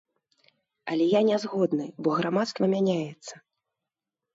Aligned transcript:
Але 0.93 1.05
я 1.11 1.21
нязгодны, 1.29 1.87
бо 2.03 2.09
грамадства 2.23 2.63
мяняецца. 2.77 3.33